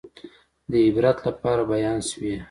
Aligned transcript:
د 0.69 0.71
عبرت 0.85 1.17
لپاره 1.27 1.61
بیان 1.71 1.99
شوي. 2.09 2.33